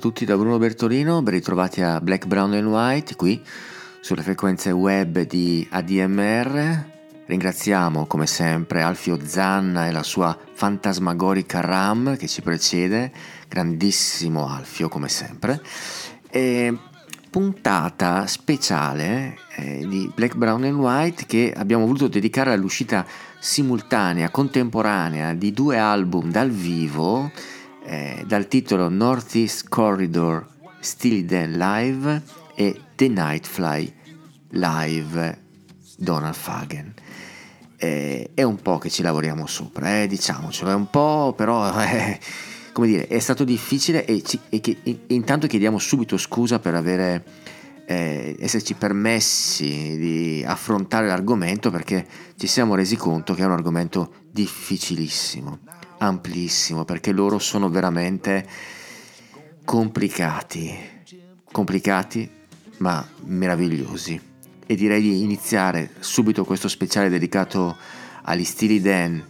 [0.00, 3.40] Tutti da Bruno Bertolino, ben ritrovati a Black, Brown and White qui
[4.00, 6.84] sulle frequenze web di ADMR.
[7.26, 13.12] Ringraziamo come sempre Alfio Zanna e la sua fantasmagorica RAM che ci precede,
[13.46, 15.60] grandissimo Alfio come sempre.
[16.30, 16.76] E
[17.28, 23.06] puntata speciale eh, di Black, Brown and White che abbiamo voluto dedicare all'uscita
[23.38, 27.30] simultanea, contemporanea di due album dal vivo
[27.84, 30.46] eh, dal titolo Northeast Corridor
[30.80, 32.22] Steely Dan Live
[32.54, 33.92] e The Nightfly
[34.50, 35.38] Live
[35.96, 36.94] Donald Fagen.
[37.76, 42.18] Eh, è un po' che ci lavoriamo sopra, eh, diciamocelo, è un po', però eh,
[42.72, 46.74] come dire, è stato difficile e, ci- e che- e intanto chiediamo subito scusa per
[46.74, 47.24] avere
[47.86, 54.12] eh, esserci permessi di affrontare l'argomento perché ci siamo resi conto che è un argomento
[54.30, 55.58] difficilissimo,
[56.00, 58.46] amplissimo, perché loro sono veramente
[59.64, 60.72] complicati,
[61.50, 62.28] complicati
[62.78, 64.20] ma meravigliosi.
[64.66, 67.76] E direi di iniziare subito questo speciale dedicato
[68.22, 69.24] agli Steely Dan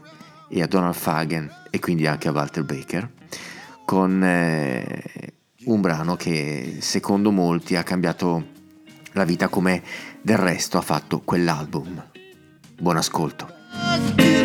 [0.48, 3.10] e a Donald Fagen e quindi anche a Walter Baker
[3.84, 5.02] con eh,
[5.64, 8.58] un brano che secondo molti ha cambiato
[9.12, 9.82] la vita come
[10.22, 12.10] del resto ha fatto quell'album.
[12.78, 14.39] Buon ascolto.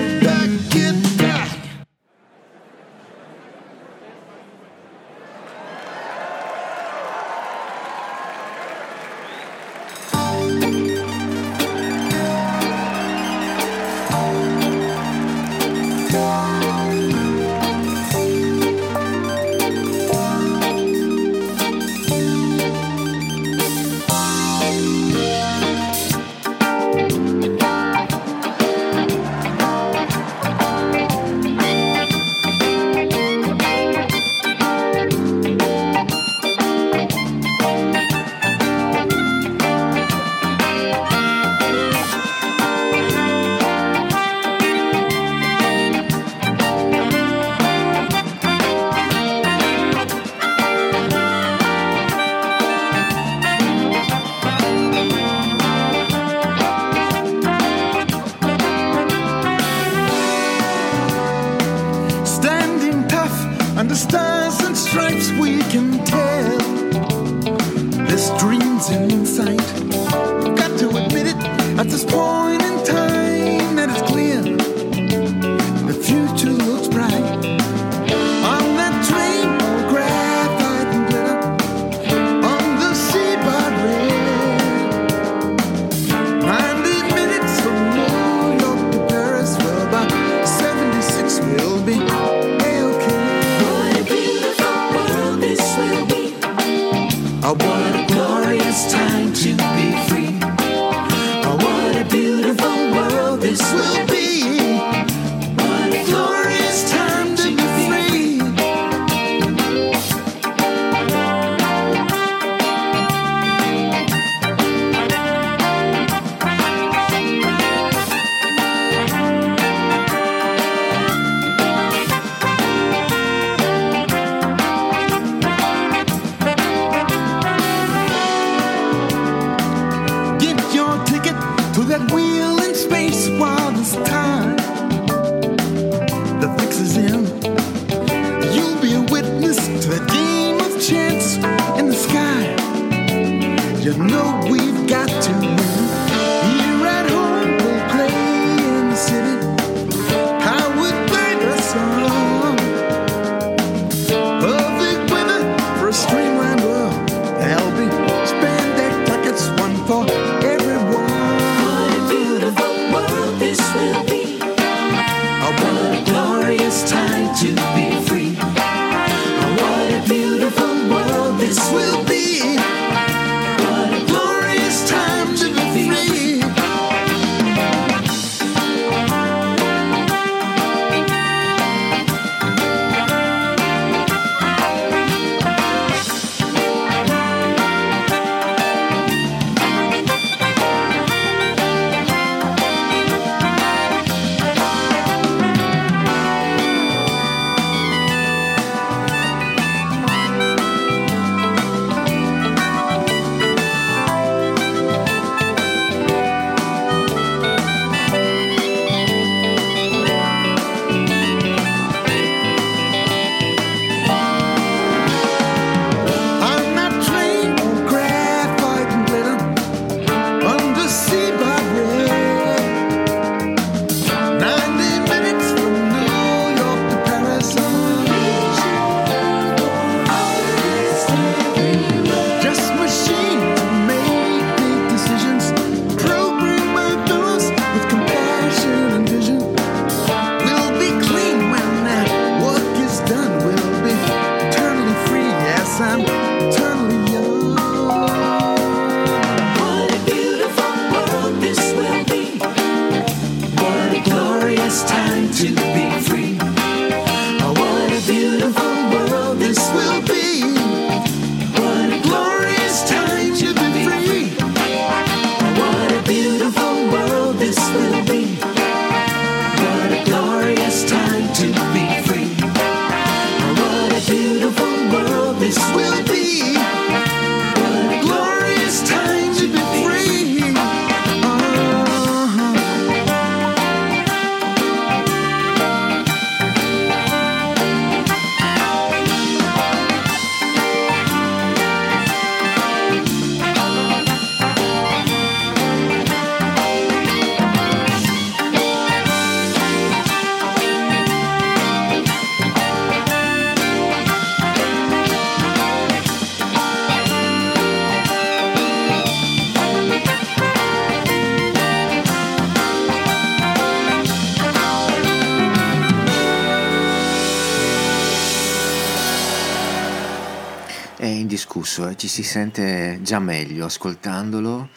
[321.35, 324.69] Indiscusso, eh, ci si sente già meglio ascoltandolo.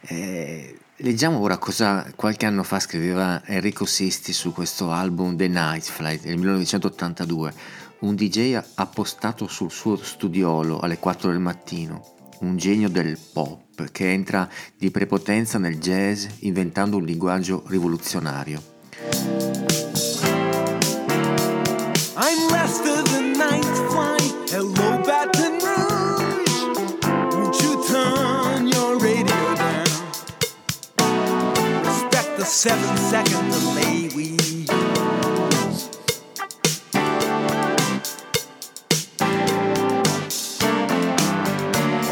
[0.00, 5.82] Eh, leggiamo ora cosa qualche anno fa scriveva Enrico Sisti su questo album The Night
[5.82, 7.52] Flight del 1982.
[8.00, 14.12] Un DJ appostato sul suo studiolo alle 4 del mattino, un genio del pop che
[14.12, 18.62] entra di prepotenza nel jazz inventando un linguaggio rivoluzionario.
[22.16, 22.93] I'm rested
[32.44, 34.36] the seven second delay we.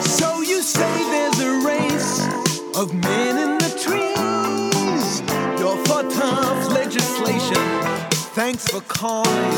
[0.01, 2.21] So you say there's a race
[2.79, 5.21] of men in the trees.
[5.61, 7.63] You're for tough legislation.
[8.35, 9.53] Thanks for calling.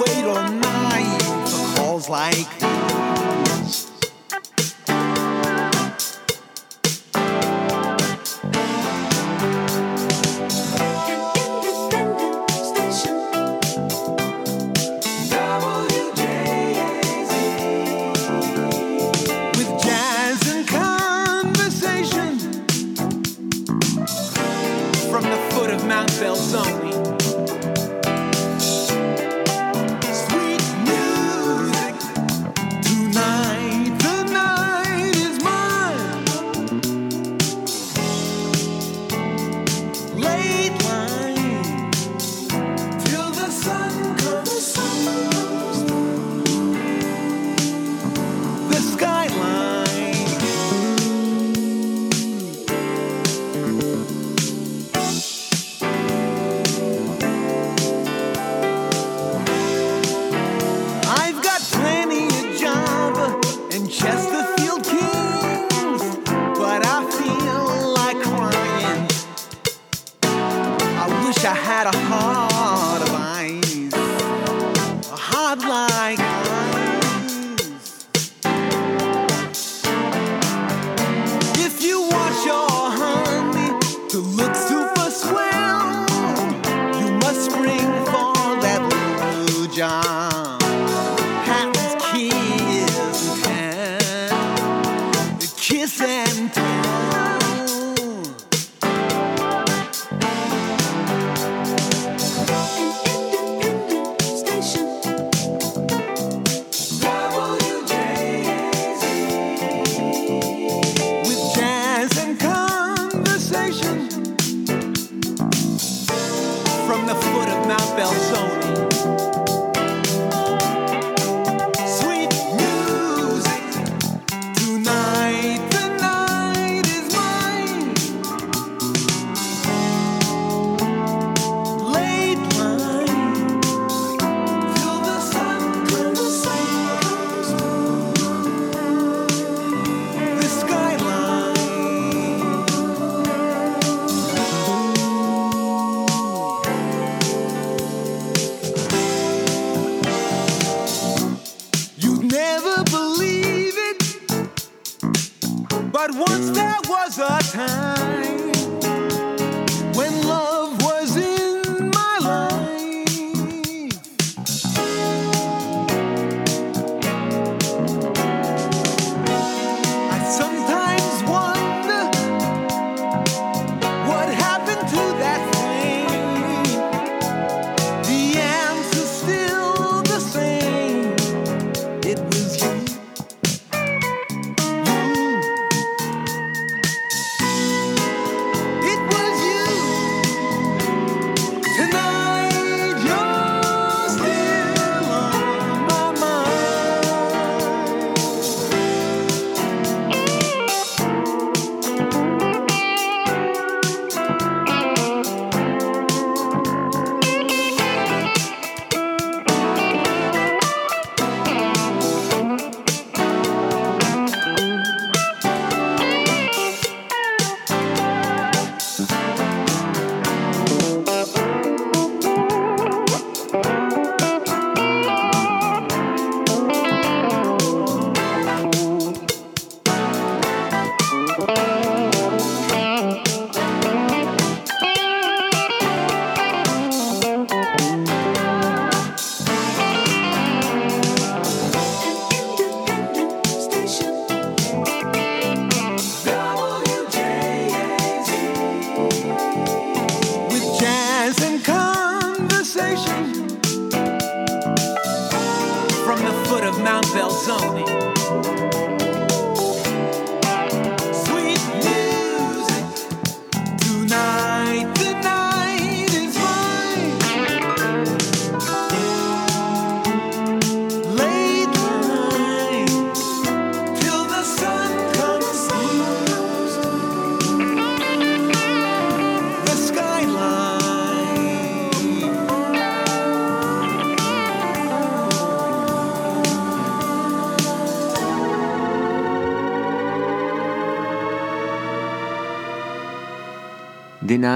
[0.00, 2.48] Wait all night for calls like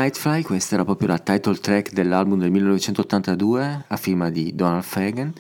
[0.05, 5.33] Nightfly, questa era proprio la title track dell'album del 1982 a firma di Donald Fagan,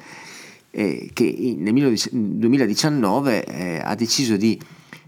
[0.70, 4.58] eh, che nel 2019 eh, ha deciso di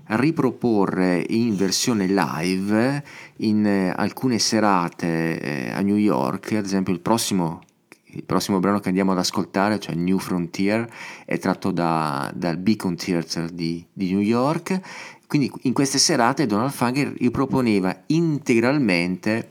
[0.09, 3.03] riproporre in versione live
[3.37, 7.63] in eh, alcune serate eh, a New York, ad esempio il prossimo,
[8.05, 10.87] il prossimo brano che andiamo ad ascoltare, cioè New Frontier,
[11.25, 14.79] è tratto da- dal Beacon Theatre di, di New York
[15.27, 19.51] quindi in queste serate Donald Fager riproponeva integralmente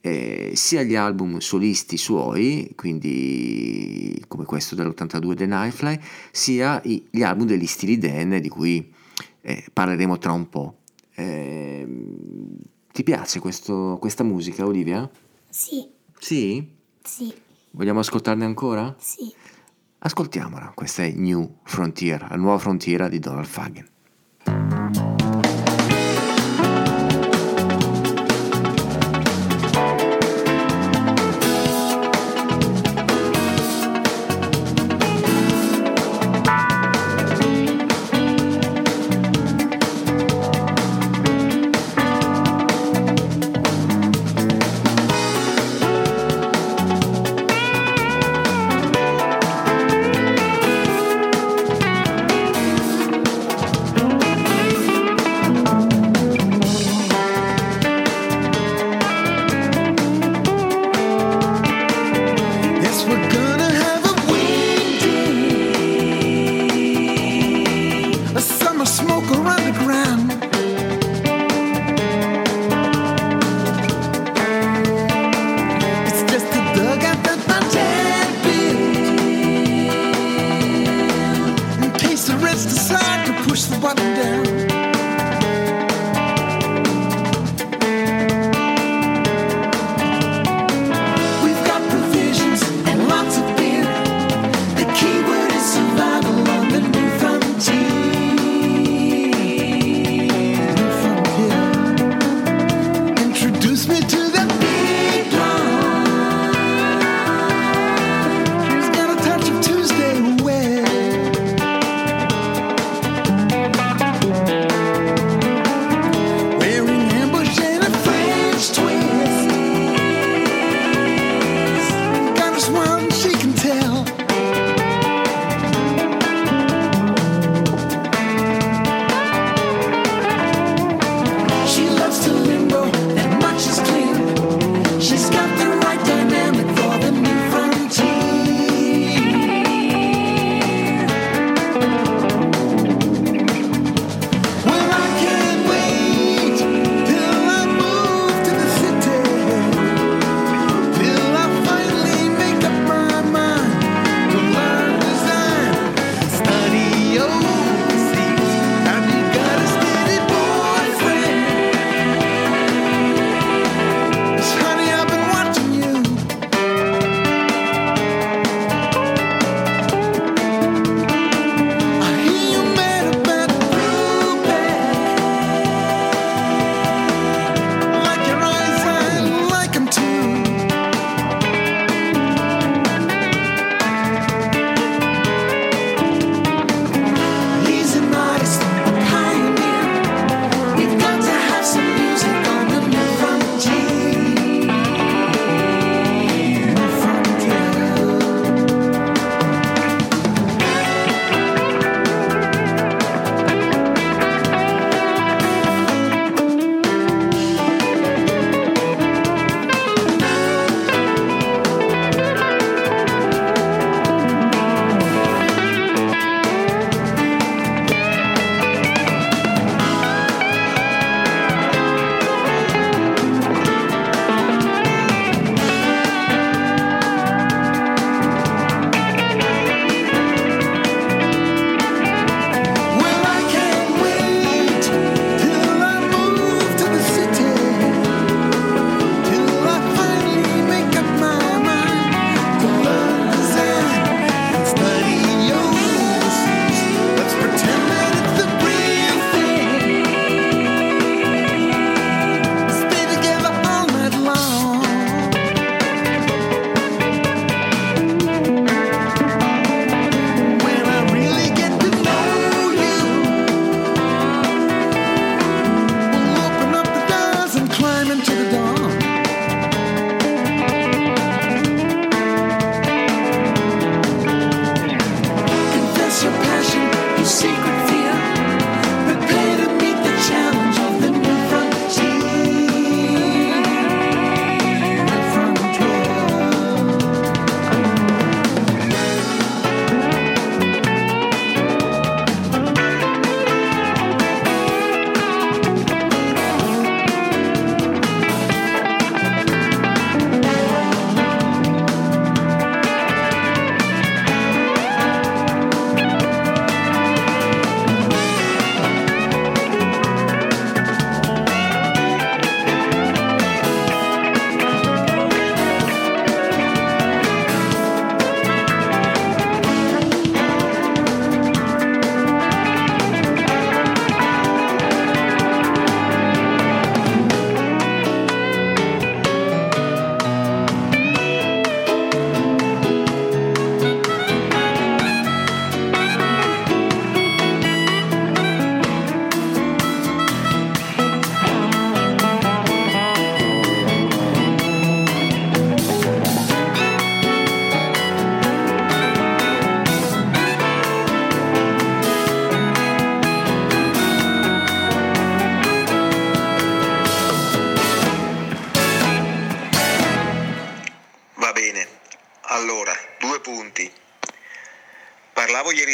[0.00, 5.98] eh, sia gli album solisti suoi, quindi come questo dell'82 The Nightfly,
[6.30, 8.92] sia gli album degli Stili Dan di cui
[9.40, 10.76] eh, parleremo tra un po'.
[11.14, 12.56] Ehm,
[12.92, 15.08] ti piace questo- questa musica, Olivia?
[15.48, 15.86] Sì,
[16.18, 16.66] Sì?
[17.02, 17.32] sì,
[17.72, 18.94] Vogliamo ascoltarne ancora?
[18.98, 19.32] sì.
[20.00, 25.07] Ascoltiamola, questa è New Frontier, la nuova frontiera di Donald Fagen.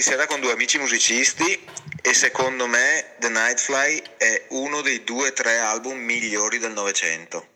[0.04, 1.64] sera con due amici musicisti
[2.02, 7.53] e secondo me The Nightfly è uno dei due o tre album migliori del Novecento.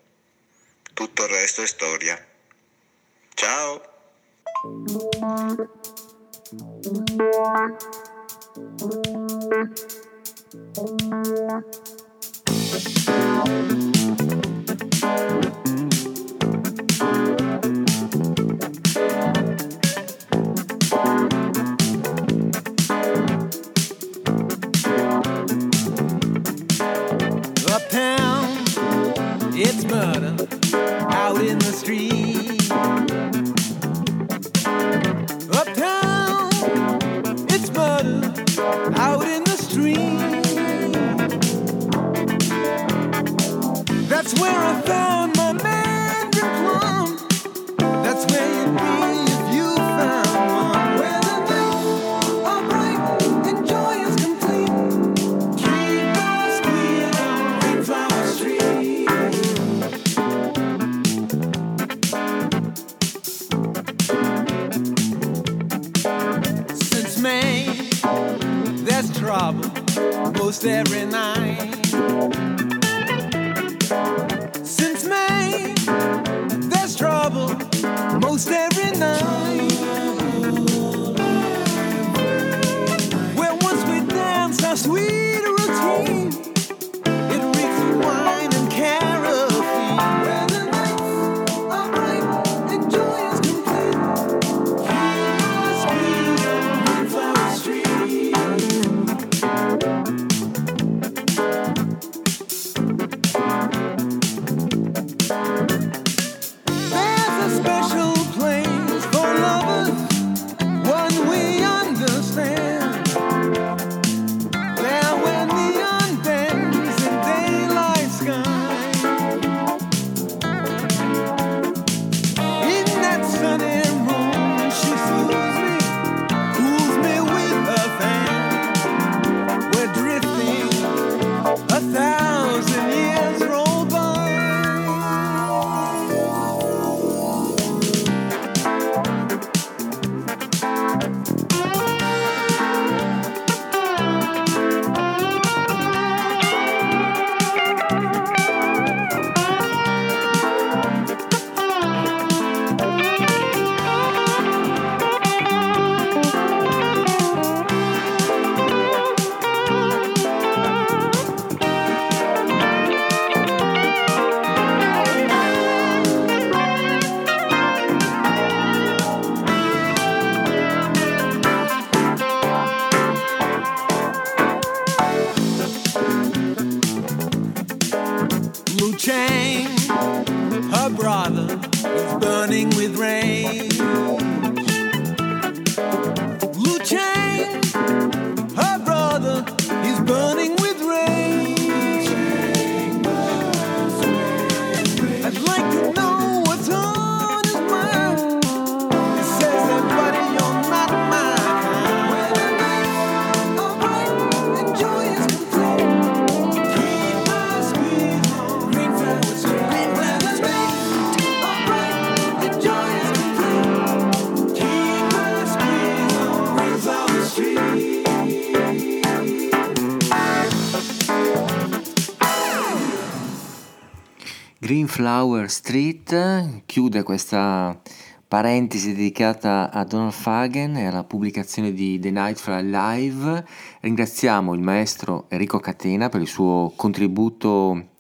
[224.99, 227.81] Flower Street chiude questa
[228.27, 233.45] parentesi dedicata a Donald Fagen e alla pubblicazione di The Night Nightfly Live.
[233.83, 237.91] Ringraziamo il maestro Enrico Catena per il suo contributo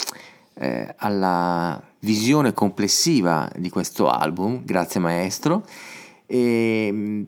[0.54, 5.64] eh, alla visione complessiva di questo album, grazie maestro.
[6.26, 7.22] E, mm,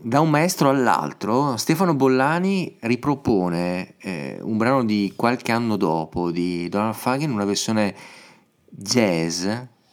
[0.00, 6.68] da un maestro all'altro, Stefano Bollani ripropone eh, un brano di qualche anno dopo di
[6.68, 7.96] Donald Fagen, una versione
[8.70, 9.46] jazz,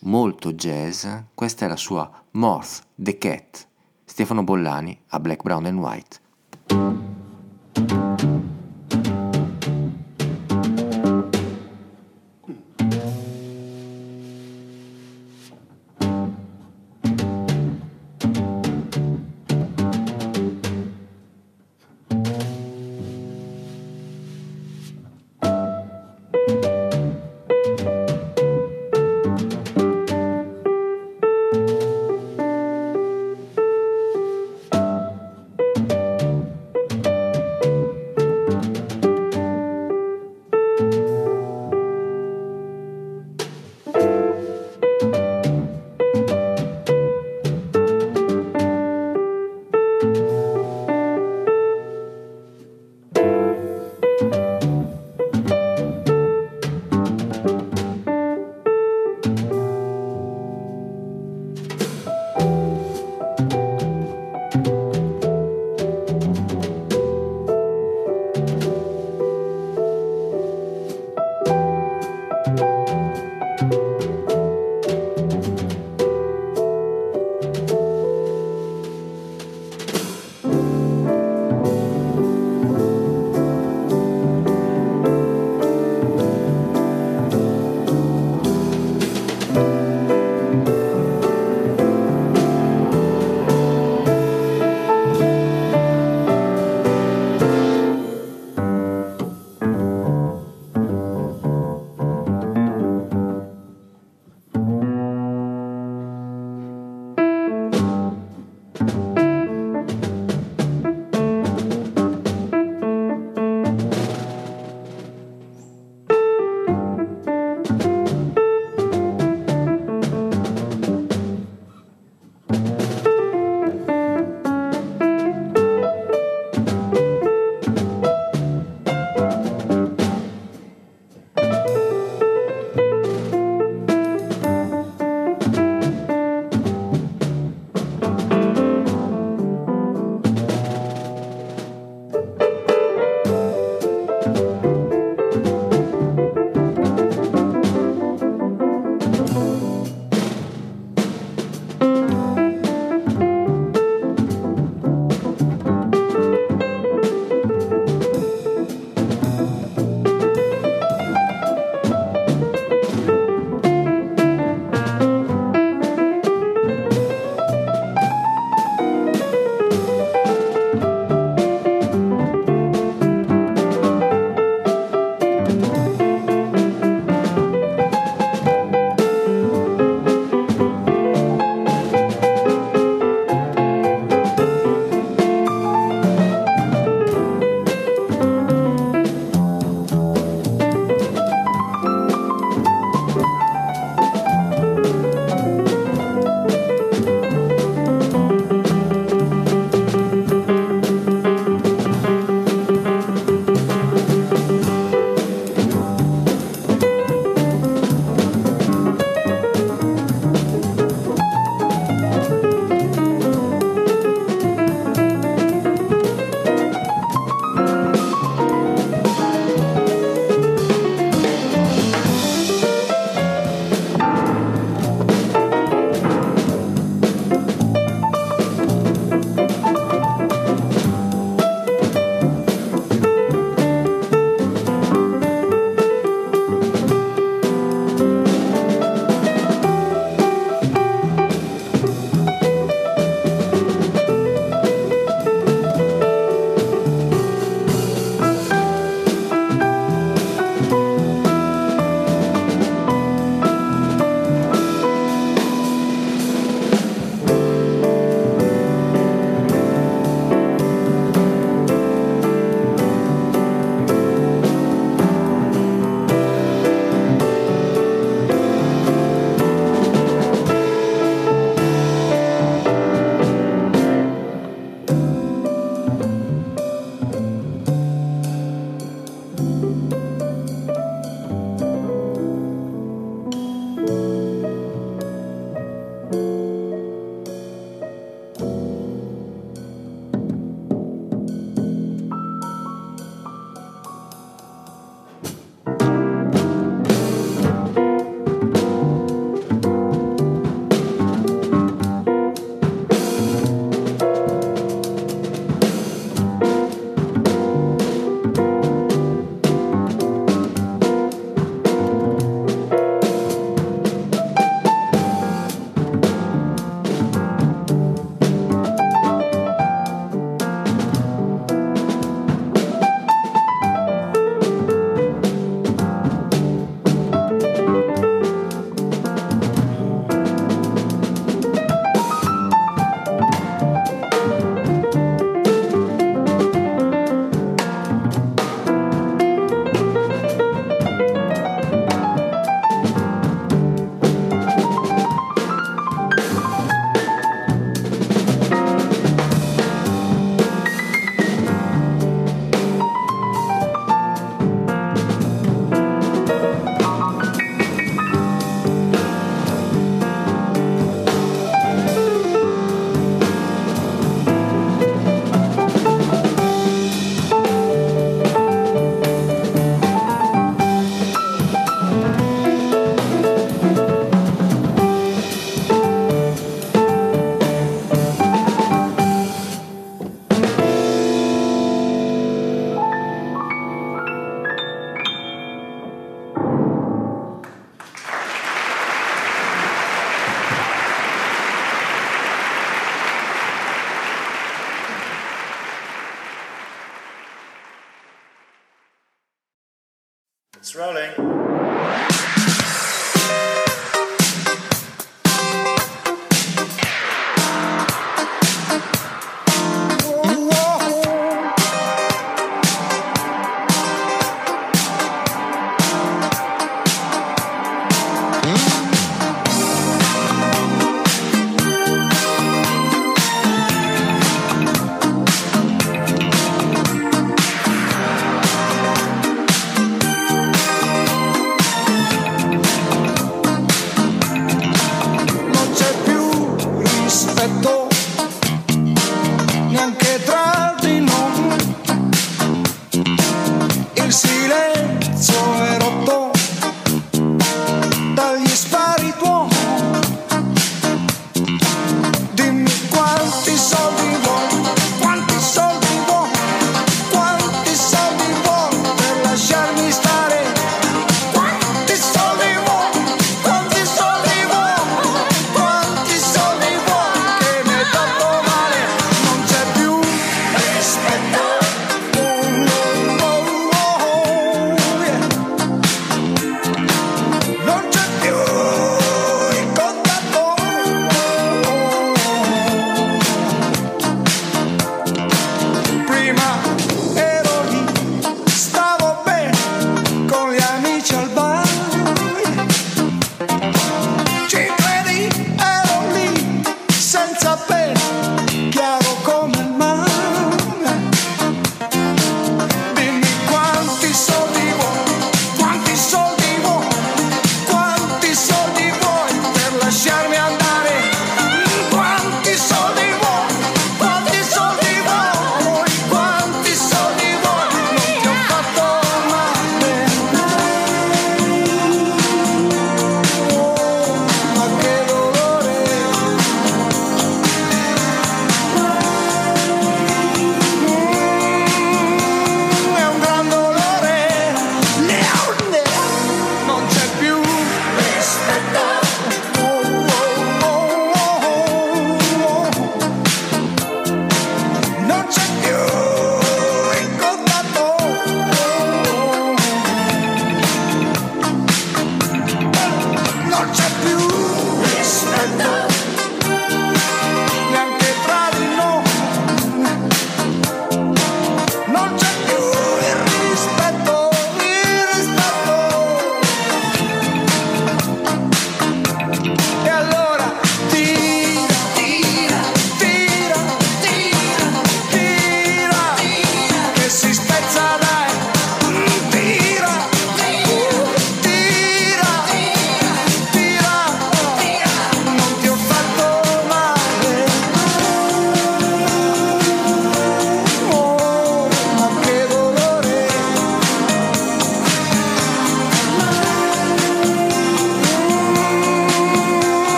[0.00, 3.66] molto jazz, questa è la sua Morse the Cat,
[4.04, 6.97] Stefano Bollani a Black, Brown and White.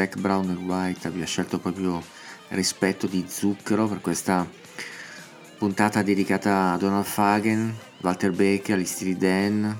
[0.00, 2.02] Black, Brown and White abbia scelto proprio
[2.48, 4.48] rispetto di zucchero per questa
[5.58, 9.76] puntata dedicata a Donald Fagen, Walter Becker, agli Steely Dan.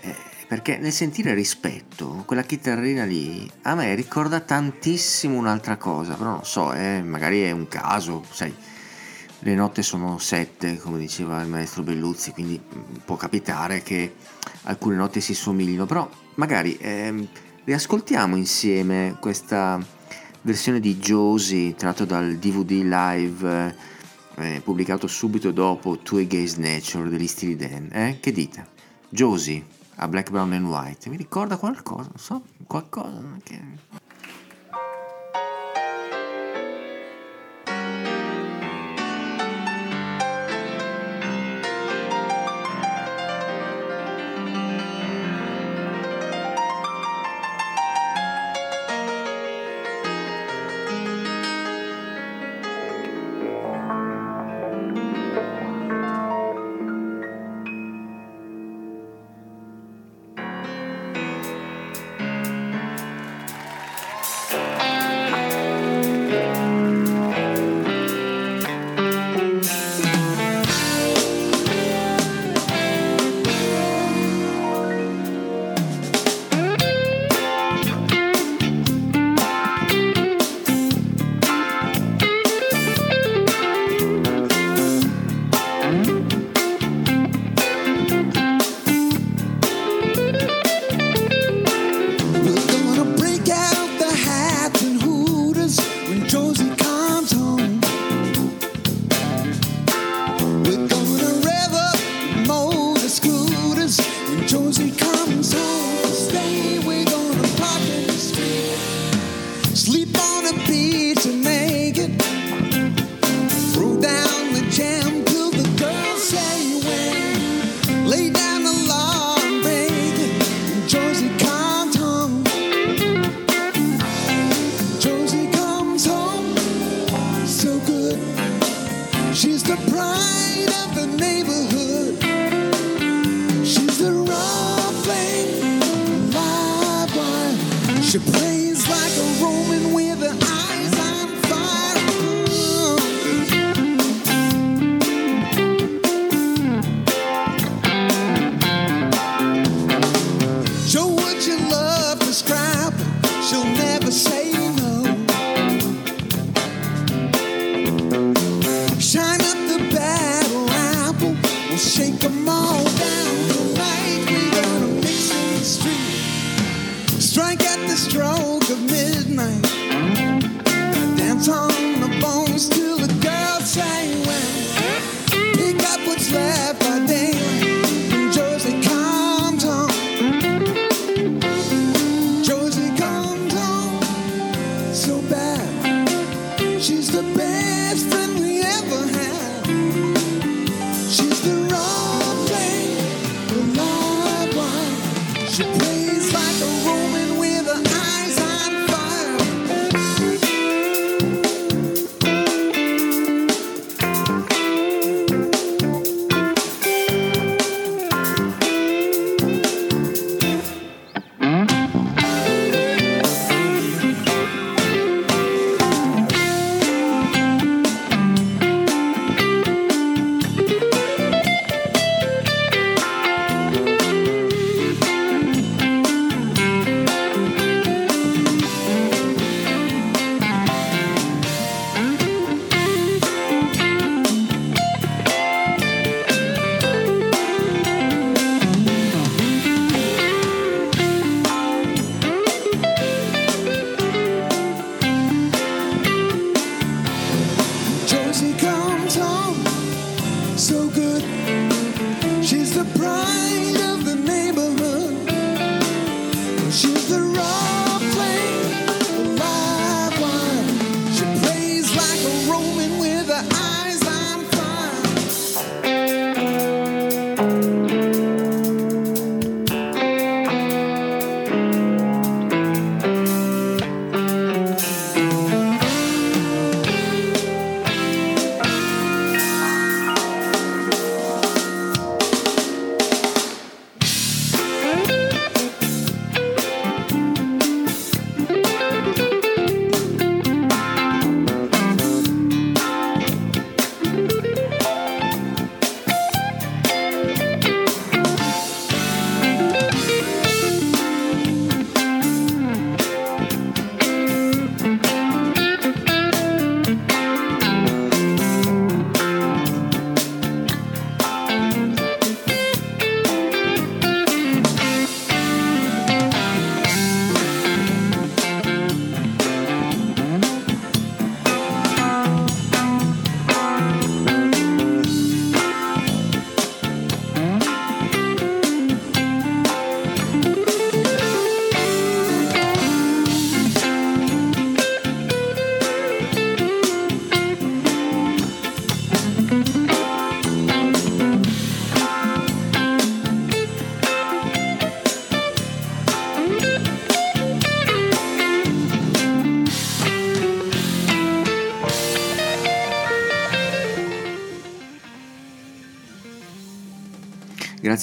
[0.00, 0.16] Eh,
[0.48, 6.44] perché nel sentire rispetto, quella chitarrina lì a me ricorda tantissimo un'altra cosa, però non
[6.46, 8.54] so, eh, magari è un caso, sai,
[9.40, 14.14] le notte sono sette, come diceva il maestro Belluzzi, quindi mm, può capitare che
[14.62, 17.28] alcune notti si somiglino, però magari ehm,
[17.66, 19.84] riascoltiamo insieme questa
[20.42, 23.76] versione di Josie tratto dal DVD live
[24.36, 27.88] eh, pubblicato subito dopo Two Against Nature degli Steely Dan.
[27.90, 28.18] Eh?
[28.20, 28.66] Che dite?
[29.08, 29.64] Josie
[29.96, 32.08] a Black, Brown and White, mi ricorda qualcosa?
[32.08, 33.60] Non so, qualcosa che...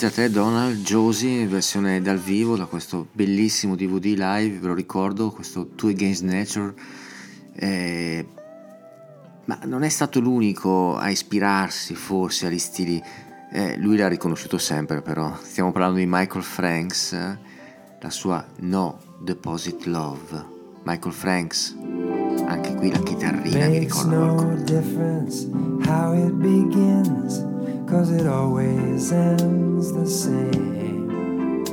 [0.03, 4.73] Grazie a te Donald, Josie, versione dal vivo da questo bellissimo DVD live, ve lo
[4.73, 6.73] ricordo, questo Two Against Nature.
[7.55, 8.27] Eh,
[9.45, 13.01] ma non è stato l'unico a ispirarsi forse agli stili,
[13.53, 17.37] eh, lui l'ha riconosciuto sempre però, stiamo parlando di Michael Franks, eh,
[18.01, 20.51] la sua No Deposit Love.
[20.83, 21.77] Michael Franks,
[22.45, 25.47] anche qui la chitarrina mi ricorda no qualcosa.
[26.33, 27.51] begins,
[27.93, 31.63] cause it always ends the same.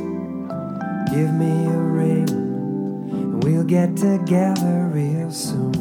[1.11, 5.73] Give me a ring, and we'll get together real soon.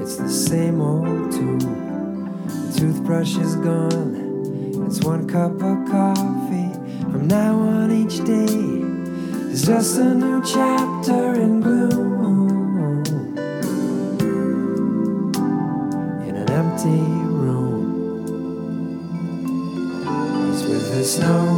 [0.00, 1.58] It's the same old tune.
[2.46, 6.72] The toothbrush is gone, it's one cup of coffee.
[7.12, 8.46] From now on, each day
[9.52, 13.04] is just a new chapter in gloom
[16.26, 17.13] in an empty
[21.14, 21.53] snow.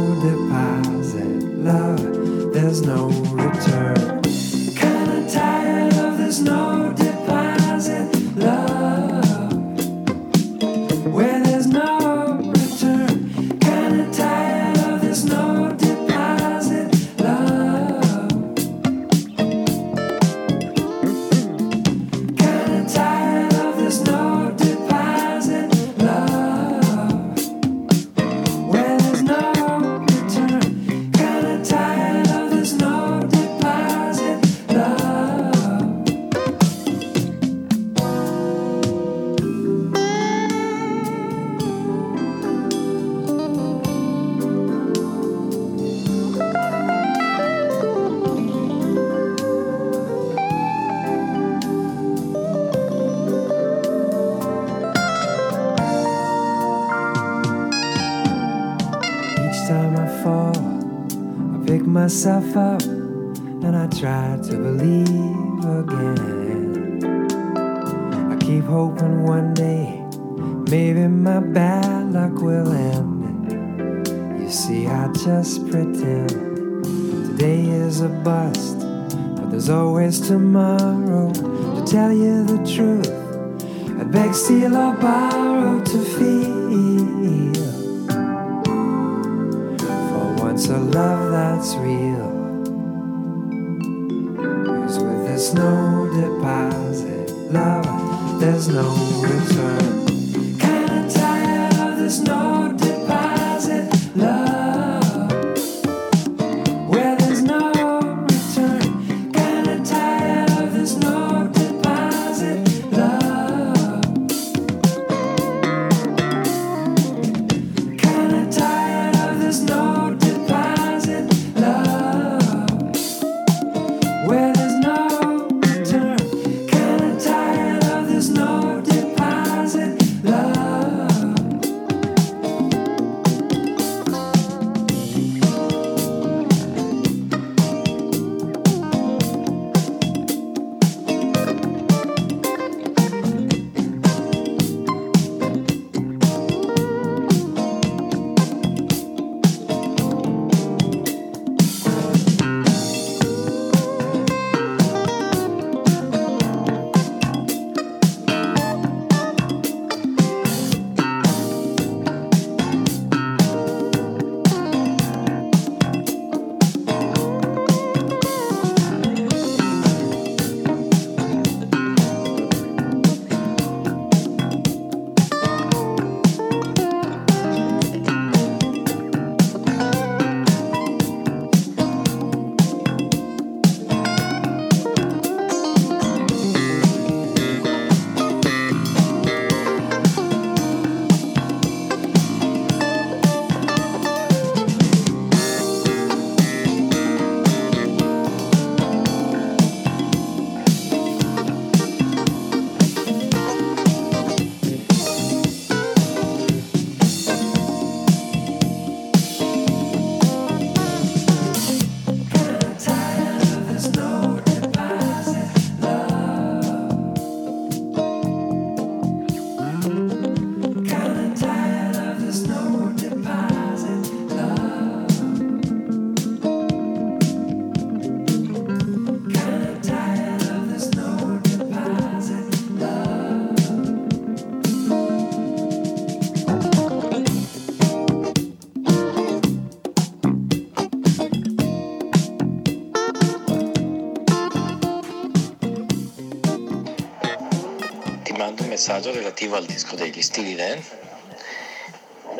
[248.87, 250.81] messaggio relativo al disco degli Stili Dan,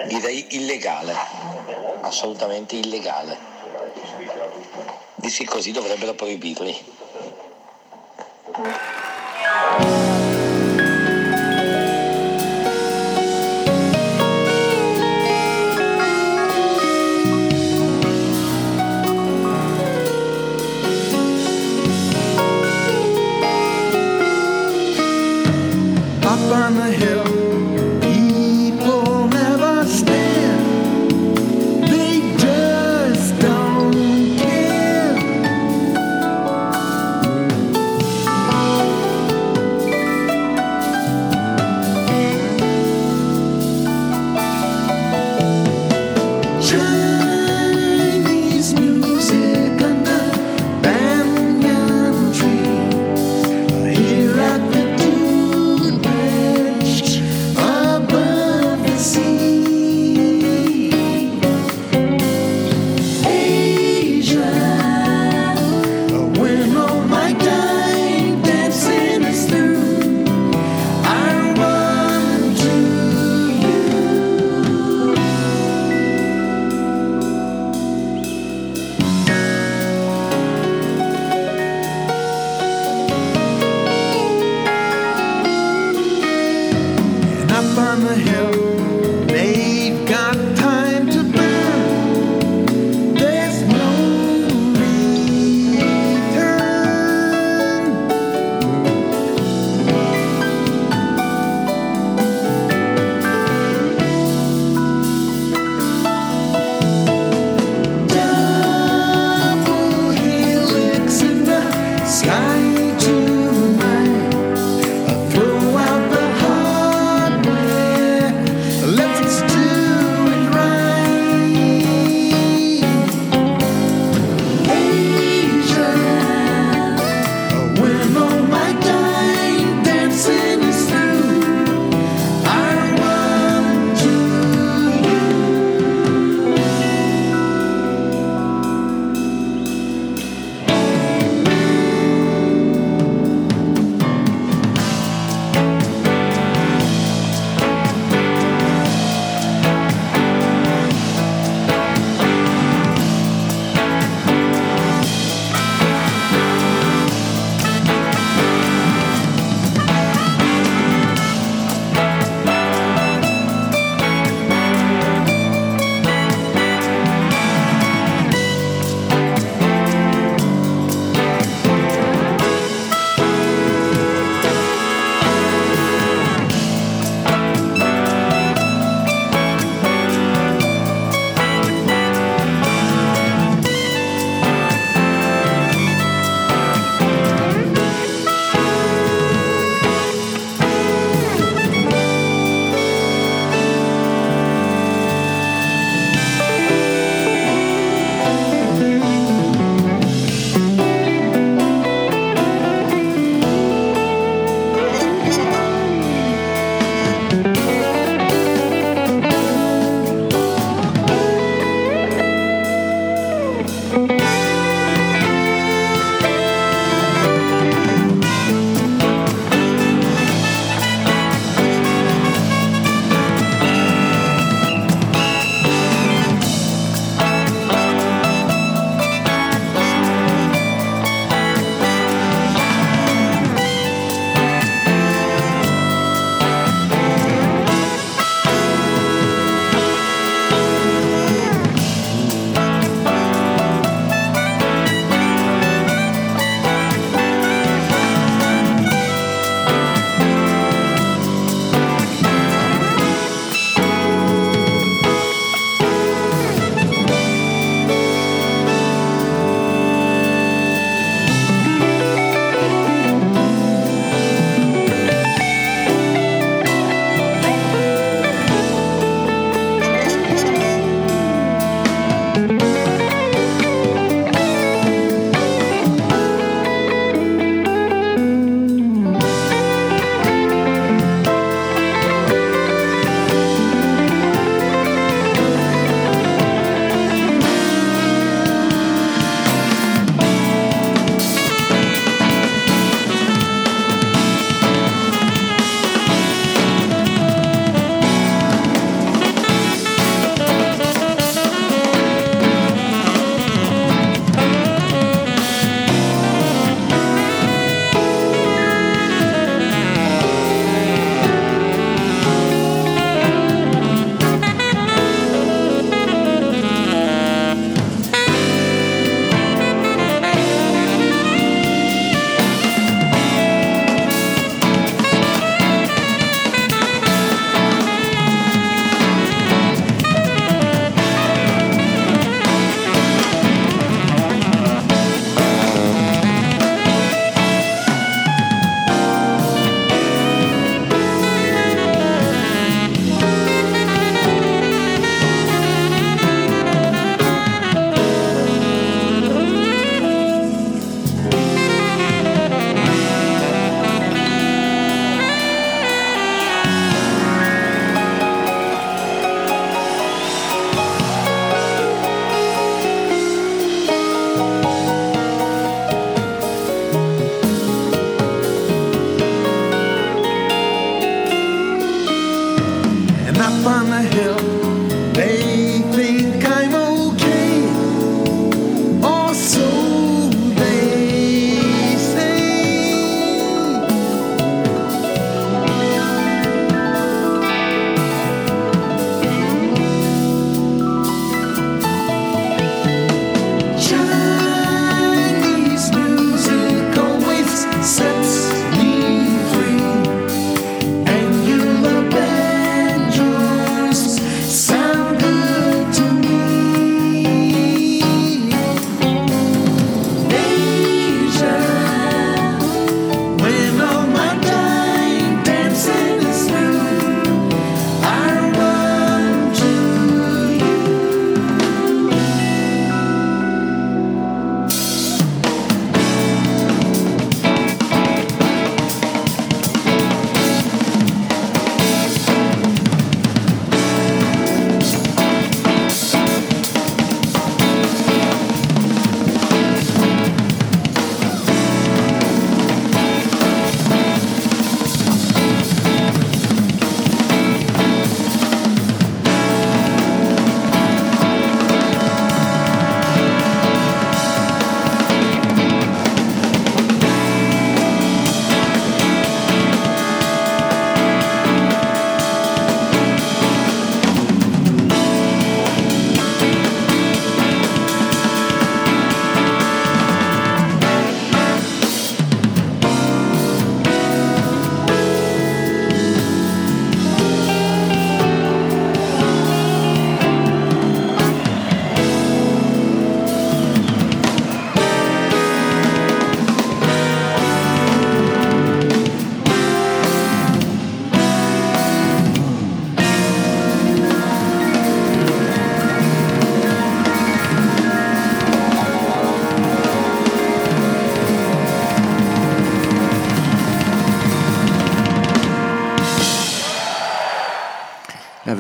[0.08, 1.14] direi illegale,
[2.00, 3.38] assolutamente illegale.
[5.16, 6.87] Dischi così dovrebbero proibirli.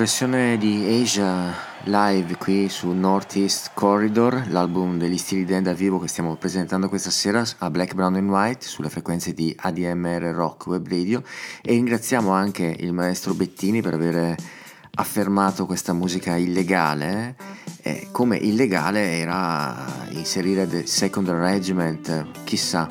[0.08, 1.54] Versione di Asia
[1.84, 7.10] live qui su Northeast Corridor, l'album degli stili Dan dal vivo che stiamo presentando questa
[7.10, 11.22] sera a Black, Brown and White sulle frequenze di ADMR Rock Web Radio.
[11.62, 14.34] E ringraziamo anche il maestro Bettini per aver
[14.96, 17.36] affermato questa musica illegale.
[17.82, 22.88] Eh, come illegale era inserire The Second Regiment, chissà,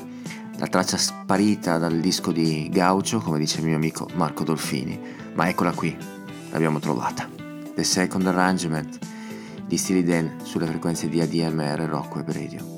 [0.58, 5.00] la traccia sparita dal disco di Gaucho, come dice il mio amico Marco Dolfini,
[5.32, 6.15] ma eccola qui
[6.56, 7.28] l'abbiamo trovata.
[7.74, 8.98] The Second Arrangement
[9.66, 12.75] di Steely Dan sulle frequenze di ADMR Rock Web Radio.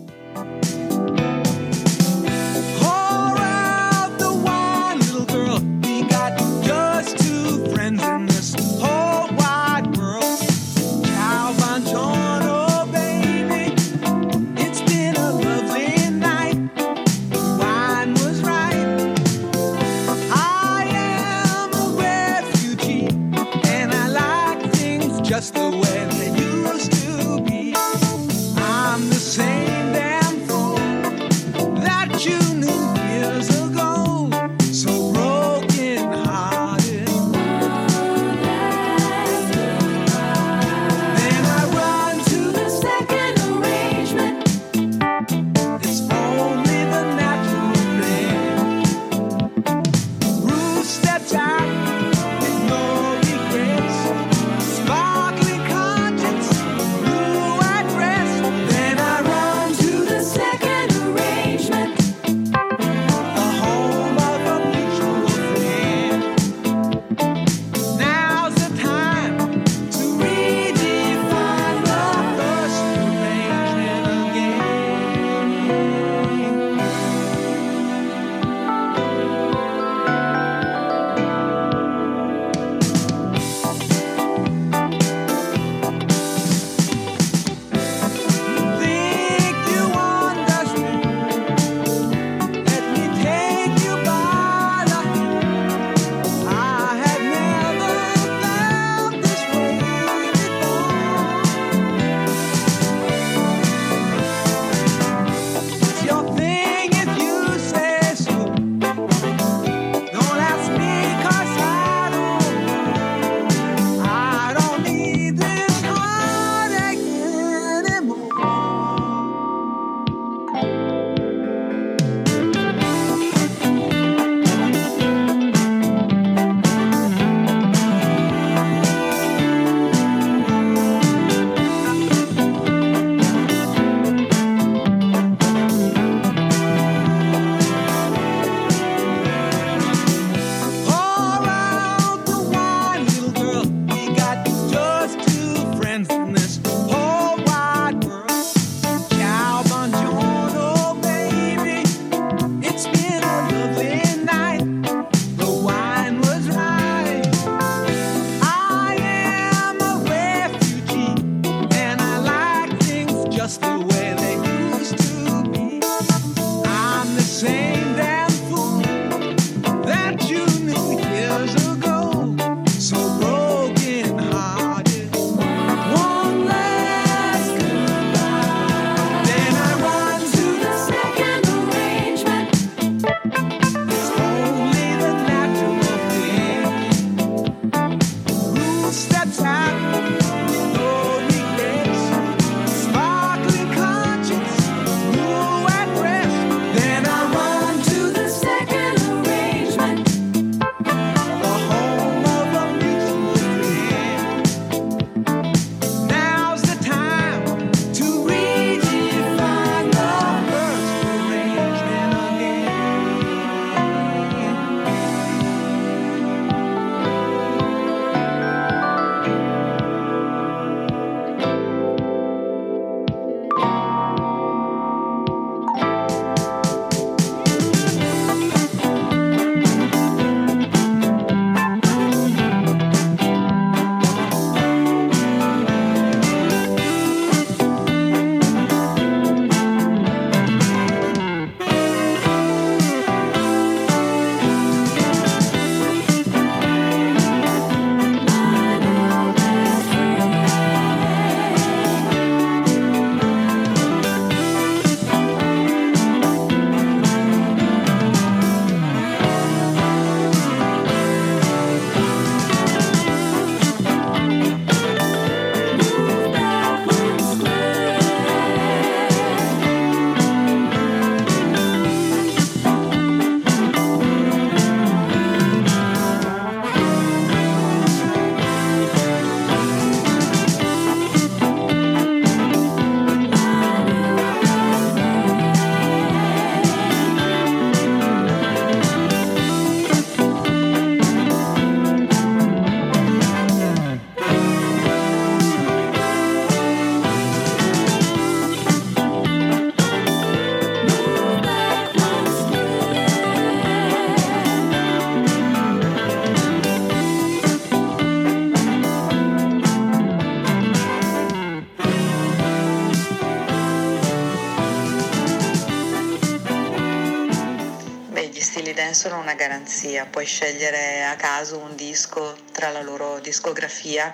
[319.28, 324.10] Una garanzia, puoi scegliere a caso un disco tra la loro discografia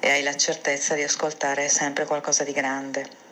[0.00, 3.23] e hai la certezza di ascoltare sempre qualcosa di grande.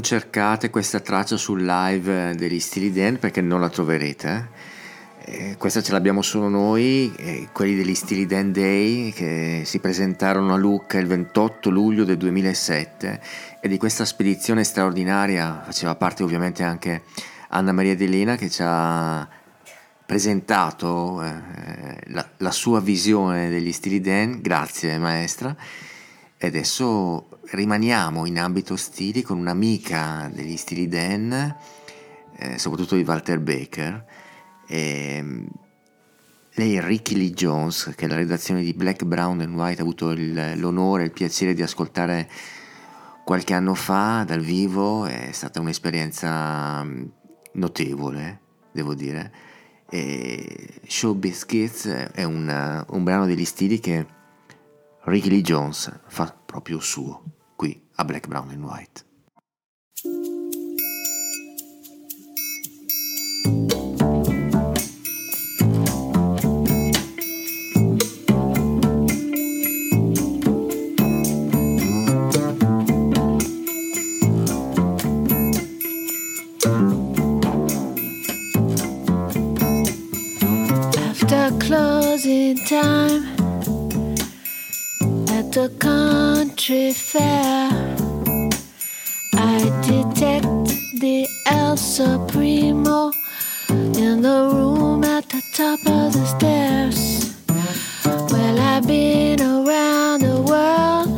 [0.00, 4.48] Cercate questa traccia sul live degli Stili Dan perché non la troverete.
[5.22, 10.54] Eh, questa ce l'abbiamo solo noi, eh, quelli degli Steely Dan Day che si presentarono
[10.54, 13.20] a Lucca il 28 luglio del 2007
[13.60, 17.02] e di questa spedizione straordinaria faceva parte ovviamente anche
[17.50, 19.28] Anna Maria Delena che ci ha
[20.06, 21.32] presentato eh,
[22.06, 25.54] la, la, sua visione degli Steely Dan, grazie maestra,
[26.36, 31.56] e adesso rimaniamo in ambito stili con un'amica degli Steely Dan,
[32.36, 34.04] eh, soprattutto di Walter Baker,
[34.66, 35.48] e, ehm,
[36.54, 40.10] lei è Ricky Lee Jones, che la redazione di Black, Brown and White ha avuto
[40.10, 42.28] il, l'onore e il piacere di ascoltare
[43.24, 47.04] qualche anno fa dal vivo, è stata un'esperienza mm,
[47.52, 48.40] notevole,
[48.72, 49.32] devo dire.
[49.88, 54.06] E Show Biscuits è un, un brano degli stili che
[55.02, 57.22] Ricky Lee Jones fa proprio suo,
[58.00, 59.04] qui a Black, Brown and White.
[81.58, 83.22] closing time
[85.28, 87.89] at the country fair.
[90.22, 93.10] I detect the El Supremo
[93.70, 97.36] in the room at the top of the stairs.
[98.04, 101.08] Well, I've been around the world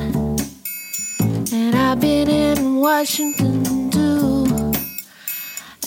[1.53, 4.73] and I've been in Washington too.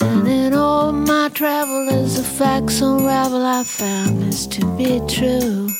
[0.02, 5.70] And in all my travel as the facts unravel, I found this to be true.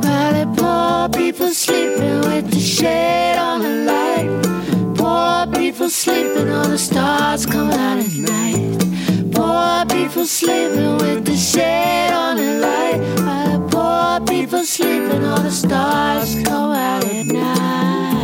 [0.00, 4.43] While the poor people sleeping with the shade on the light,
[5.74, 9.34] people sleeping on the stars coming out at night.
[9.34, 15.50] Poor people sleeping with the shade on the light, while poor people sleeping on the
[15.50, 18.23] stars coming out at night.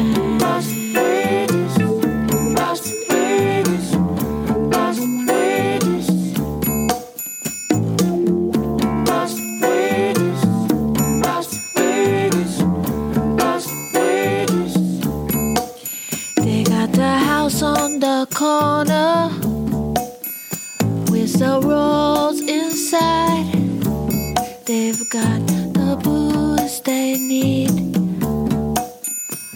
[25.10, 27.70] Got the booze they need,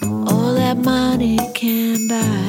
[0.02, 2.47] all that money can buy.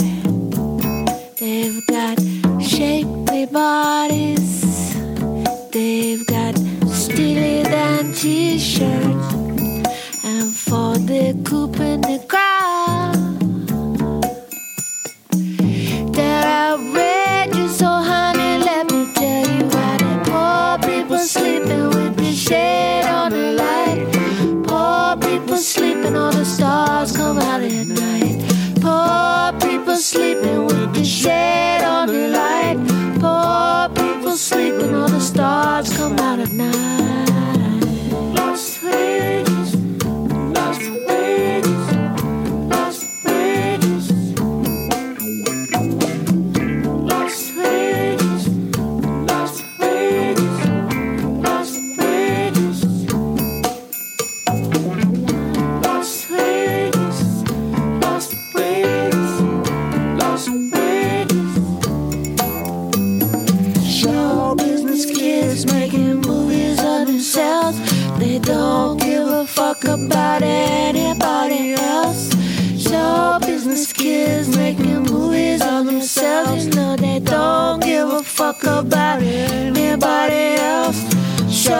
[1.39, 2.19] They've got
[2.59, 4.95] shapely bodies,
[5.71, 6.57] they've got
[6.87, 9.33] steely than t shirts,
[10.23, 12.04] and for the coupe
[29.95, 32.75] people sleeping with the shade on the light.
[33.21, 37.79] Poor people sleeping, all the stars come out at night.
[38.35, 38.79] Lost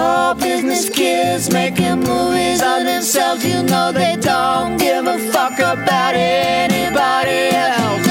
[0.06, 3.44] Show business kids making movies of themselves.
[3.44, 8.05] You know they don't give a fuck about anybody else.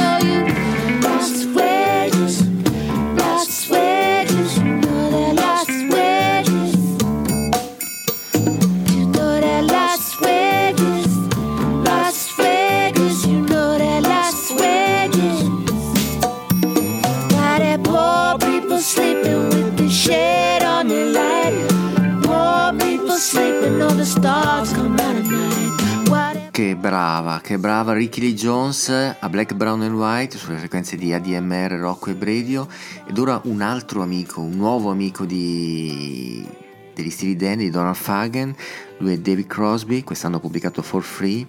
[26.84, 31.78] Brava, che brava Ricky Lee Jones a Black, Brown and White sulle frequenze di ADMR,
[31.78, 32.68] Rocco e Radio
[33.06, 36.46] ed ora un altro amico, un nuovo amico di,
[36.92, 38.54] degli stili Dan di Donald Fagen,
[38.98, 41.46] lui è David Crosby, quest'anno ha pubblicato For Free,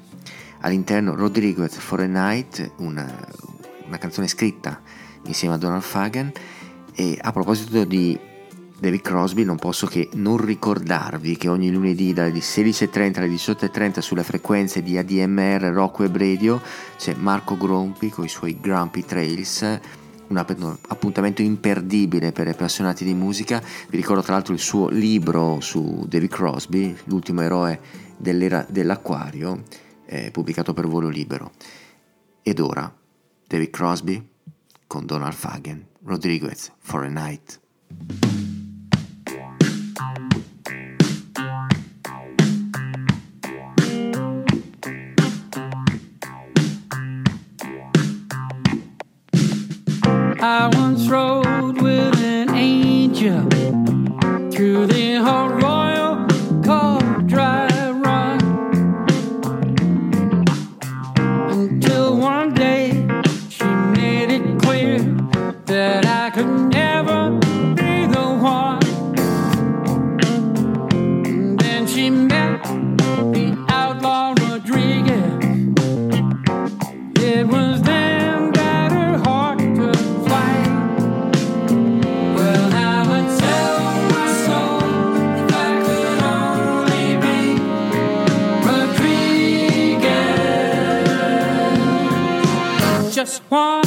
[0.62, 3.28] all'interno Rodriguez for a Night, una,
[3.88, 4.80] una canzone scritta
[5.26, 6.32] insieme a Donald Fagen.
[6.98, 8.18] E a proposito di
[8.78, 14.24] David Crosby non posso che non ricordarvi che ogni lunedì dalle 16.30 alle 18.30 sulle
[14.24, 16.62] frequenze di ADMR Rock Web Radio
[16.98, 19.80] c'è Marco Grompi con i suoi Grumpy Trails
[20.28, 23.62] un appuntamento imperdibile per i appassionati di musica.
[23.90, 27.80] Vi ricordo tra l'altro il suo libro su David Crosby, l'ultimo eroe
[28.18, 29.64] dell'era dell'acquario,
[30.06, 31.52] eh, pubblicato per volo libero.
[32.42, 32.92] Ed ora,
[33.48, 34.30] David Crosby
[34.88, 38.45] con Donald Fagen, Rodriguez, For a Night.
[93.52, 93.85] Rodriguez.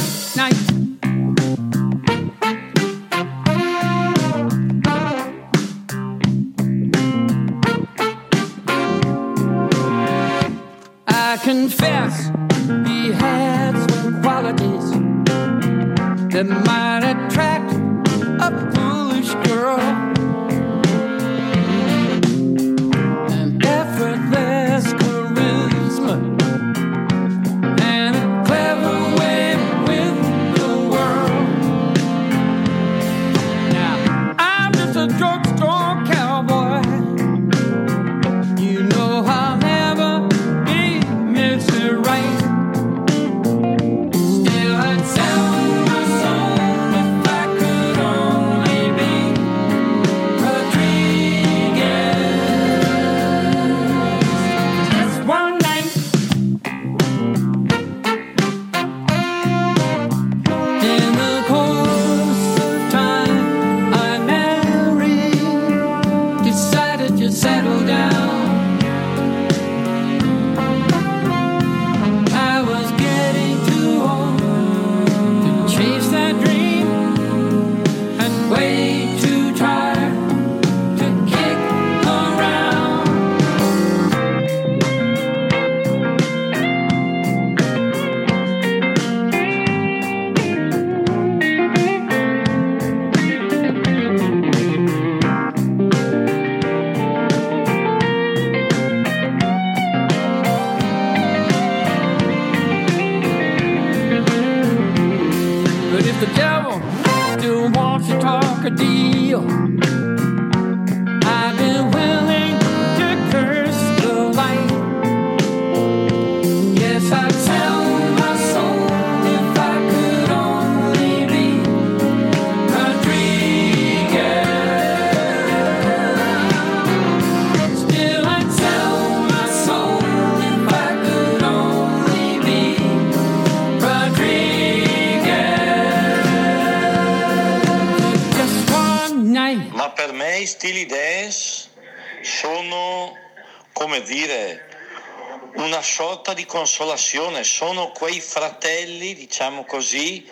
[146.49, 150.27] Consolazione, sono quei fratelli, diciamo così,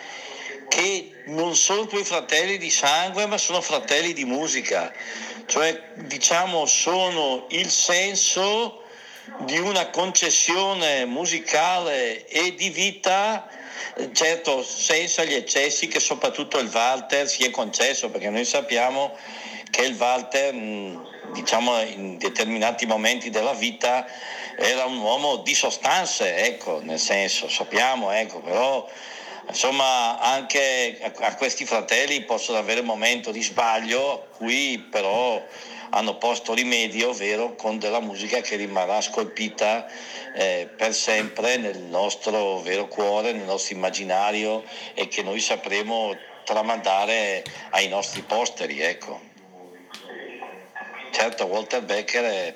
[0.68, 4.92] che non sono quei fratelli di sangue, ma sono fratelli di musica,
[5.46, 8.82] cioè diciamo sono il senso
[9.44, 13.48] di una concessione musicale e di vita,
[14.12, 19.16] certo senza gli eccessi che soprattutto il Walter si è concesso, perché noi sappiamo
[19.70, 20.52] che il Walter,
[21.32, 24.06] diciamo in determinati momenti della vita,
[24.60, 28.88] era un uomo di sostanze, ecco, nel senso, sappiamo, ecco, però
[29.46, 35.40] insomma anche a, questi fratelli possono avere un momento di sbaglio a cui però
[35.90, 39.86] hanno posto rimedio, ovvero con della musica che rimarrà scolpita
[40.34, 44.64] eh, per sempre nel nostro vero cuore, nel nostro immaginario
[44.94, 49.20] e che noi sapremo tramandare ai nostri posteri, ecco.
[51.12, 52.54] Certo, Walter Becker è,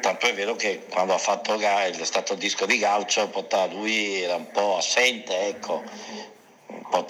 [0.00, 3.28] tanto è vero che quando ha fatto Ga- è stato il disco di Gaucho,
[3.66, 5.82] lui era un po' assente, ecco.
[6.66, 7.04] Un po'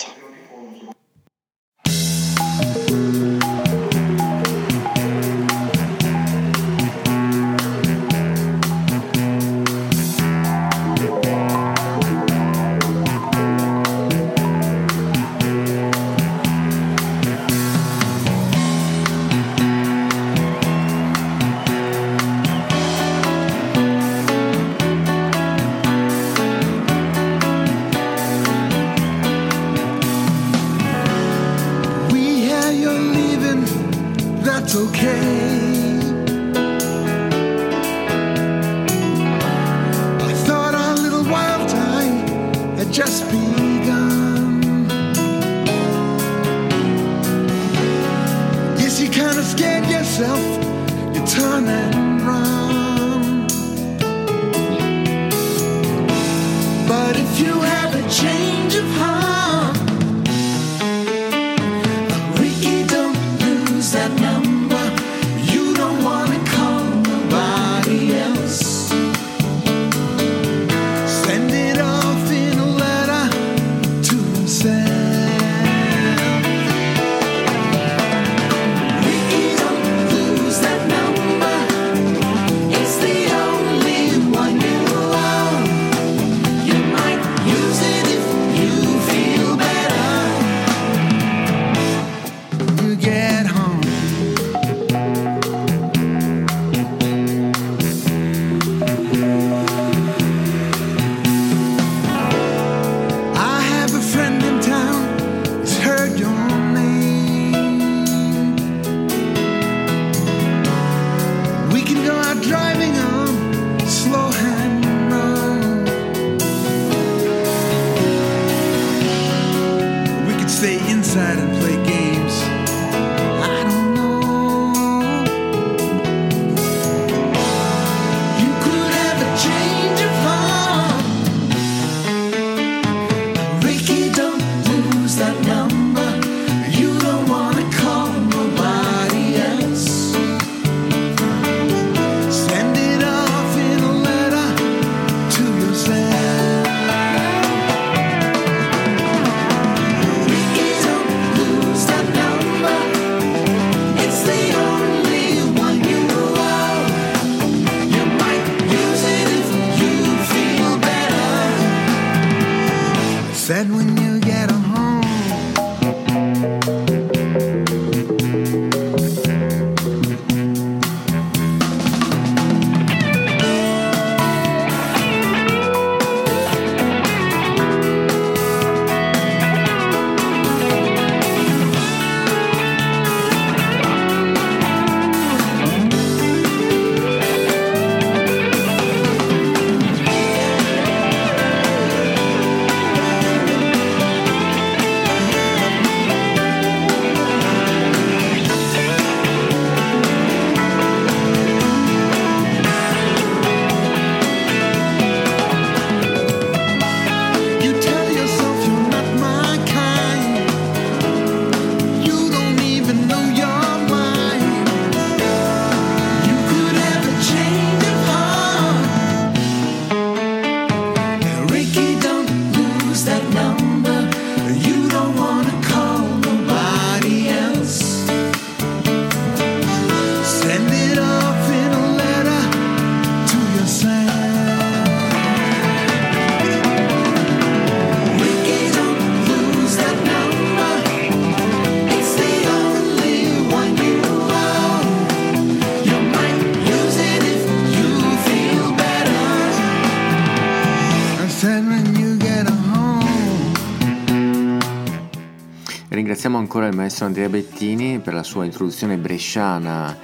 [256.69, 259.97] al maestro Andrea Bettini per la sua introduzione bresciana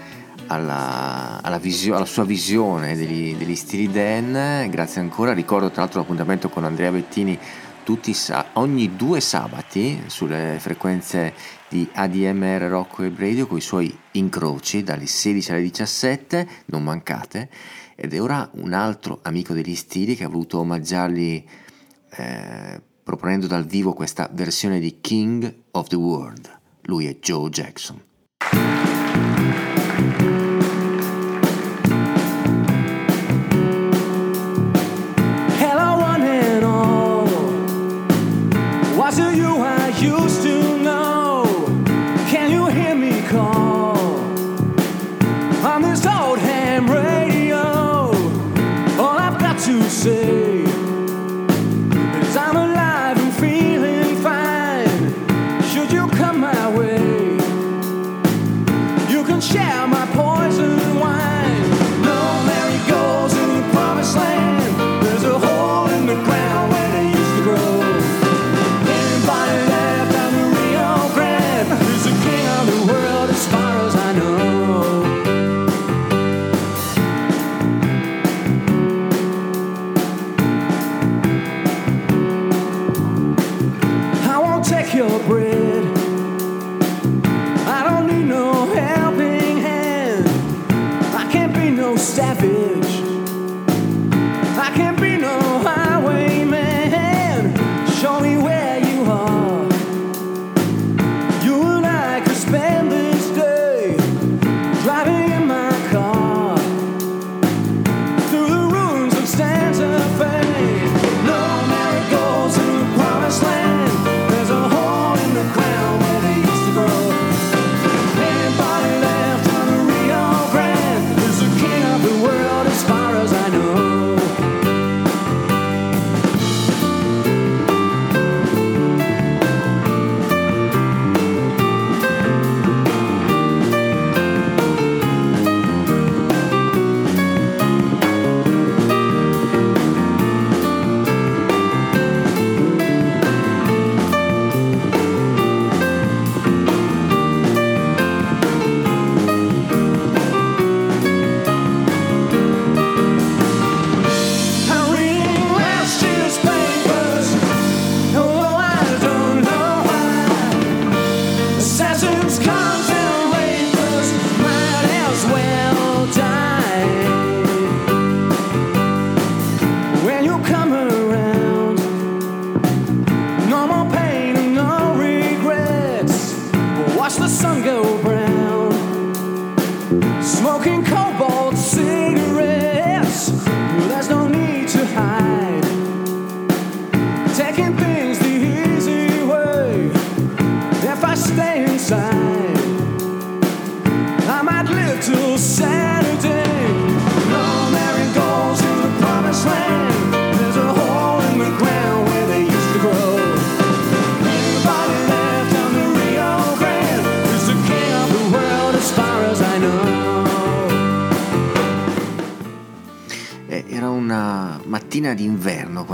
[0.46, 4.68] alla, alla, visio, alla sua visione degli, degli, stili Dan.
[4.70, 5.32] Grazie ancora.
[5.32, 7.38] Ricordo tra l'altro l'appuntamento con Andrea Bettini
[7.82, 8.16] tutti,
[8.54, 11.34] ogni due sabati sulle frequenze
[11.68, 17.48] di ADMR Rocco e Bredio con i suoi incroci dalle 16 alle 17, non mancate.
[17.94, 21.48] Ed è ora un altro amico degli stili che ha voluto omaggiarli
[22.10, 26.50] eh, proponendo dal vivo questa versione di King of the World.
[26.82, 28.00] Lui è Joe Jackson.
[35.60, 37.28] Hello one and all.
[38.96, 40.43] What do you I used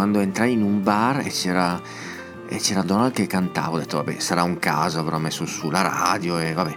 [0.01, 1.78] quando entrai in un bar e c'era,
[2.48, 3.77] e c'era Donald che cantava.
[3.77, 6.74] Ho detto, vabbè, sarà un caso, avrò messo sulla radio e vabbè.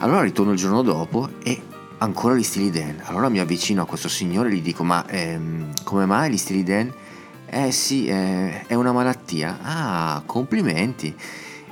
[0.00, 1.62] Allora ritorno il giorno dopo e
[1.96, 3.00] ancora gli Steely Dan.
[3.04, 6.62] Allora mi avvicino a questo signore e gli dico, ma ehm, come mai gli Steely
[6.62, 6.92] Dan?
[7.46, 9.60] Eh sì, eh, è una malattia.
[9.62, 11.16] Ah, complimenti.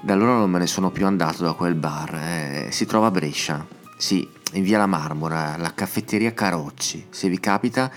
[0.01, 2.14] Da allora non me ne sono più andato da quel bar.
[2.14, 3.66] eh, si trova a Brescia.
[3.98, 7.09] Sì, in via La Marmora, la caffetteria Carocci.
[7.10, 7.90] Se vi capita,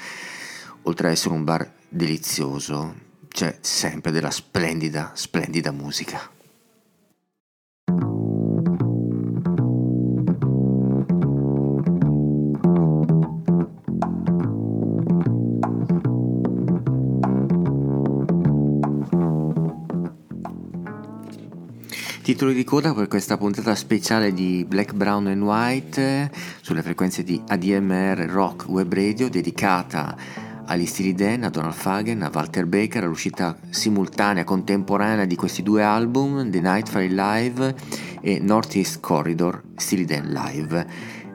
[0.82, 2.96] oltre ad essere un bar delizioso,
[3.28, 6.38] c'è sempre della splendida, splendida musica.
[22.22, 27.24] Titolo di coda per questa puntata speciale di Black, Brown and White eh, sulle frequenze
[27.24, 30.16] di ADMR Rock Web Radio dedicata
[30.70, 35.82] agli Steely Dan, a Donald Fagen, a Walter Baker, all'uscita simultanea, contemporanea di questi due
[35.82, 37.76] album, The Night Fire Live
[38.22, 40.88] e Northeast Corridor Steely Dan Live.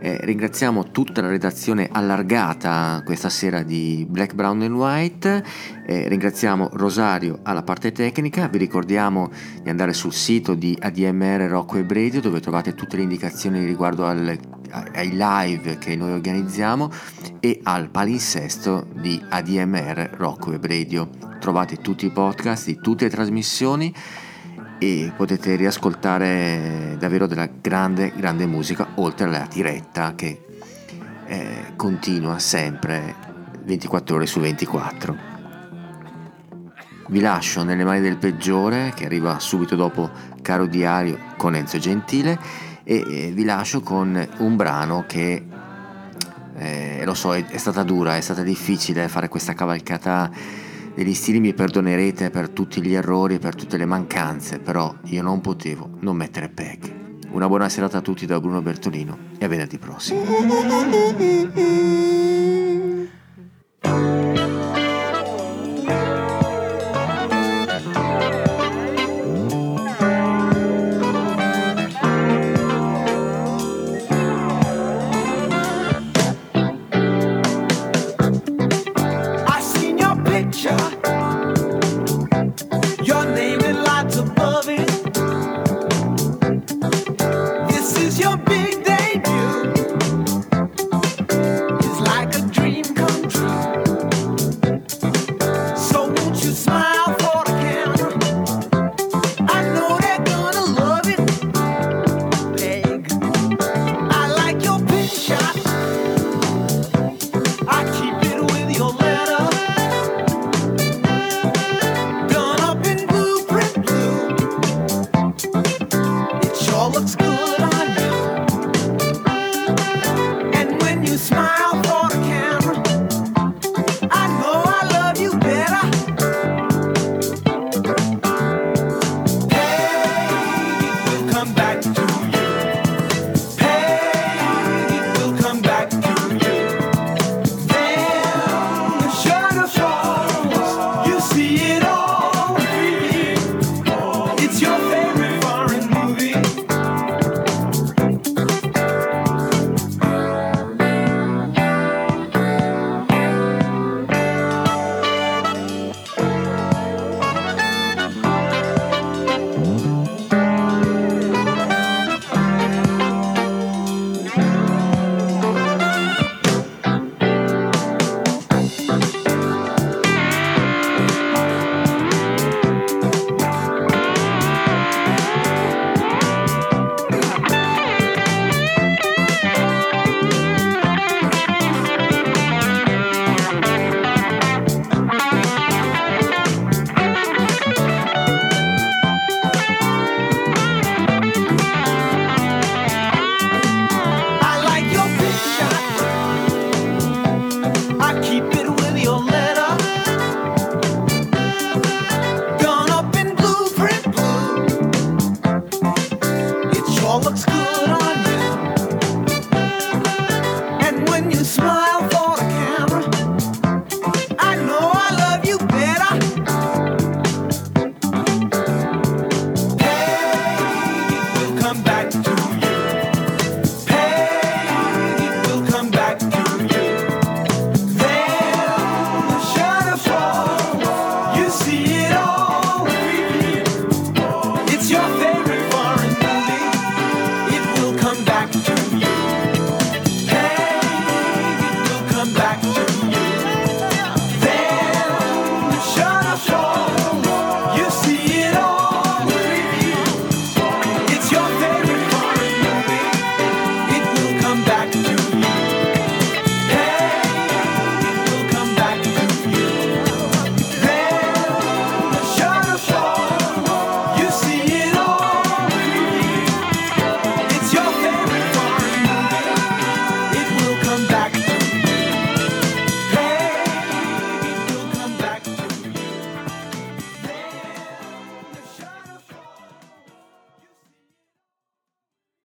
[0.05, 5.43] Eh, ringraziamo tutta la redazione allargata questa sera di Black, Brown and White,
[5.86, 9.31] eh, ringraziamo Rosario alla parte tecnica, vi ricordiamo
[9.62, 14.05] di andare sul sito di ADMR Rock Web Radio dove trovate tutte le indicazioni riguardo
[14.05, 14.39] al,
[14.93, 16.90] ai live che noi organizziamo
[17.40, 21.09] e al palinsesto di ADMR Rock Web Radio.
[21.40, 23.94] Trovate tutti i podcast di tutte le trasmissioni
[24.85, 30.44] e potete riascoltare davvero della grande, grande musica, oltre alla diretta che
[31.27, 33.15] eh, continua sempre
[33.65, 35.16] 24 ore su 24.
[37.09, 40.11] Vi lascio nelle mani del peggiore che arriva subito dopo
[40.43, 42.39] Caro Diario con Enzo Gentile
[42.85, 45.47] e vi lascio con un brano che
[46.56, 50.31] eh, lo so è, è stata dura, è stata difficile fare questa cavalcata
[50.95, 55.23] degli stili mi perdonerete per tutti gli errori e per tutte le mancanze, però io
[55.23, 57.03] non potevo non mettere Peg.
[57.31, 60.23] Una buona serata a tutti da Bruno Bertolino e a venerdì prossimo.